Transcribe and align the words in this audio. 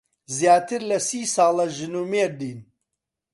زیاتر 0.37 0.81
لە 0.89 0.97
سی 1.07 1.21
ساڵە 1.35 1.65
ژن 1.77 1.93
و 1.99 2.03
مێردین. 2.11 2.59